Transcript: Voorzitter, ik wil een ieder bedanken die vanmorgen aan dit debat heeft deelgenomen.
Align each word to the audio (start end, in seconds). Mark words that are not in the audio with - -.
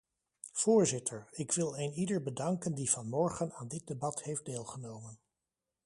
Voorzitter, 0.53 1.27
ik 1.31 1.51
wil 1.51 1.77
een 1.77 1.93
ieder 1.93 2.21
bedanken 2.23 2.73
die 2.75 2.89
vanmorgen 2.91 3.53
aan 3.53 3.67
dit 3.67 3.87
debat 3.87 4.23
heeft 4.23 4.45
deelgenomen. 4.45 5.19